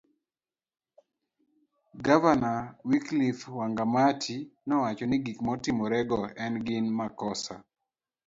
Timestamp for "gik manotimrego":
5.23-6.17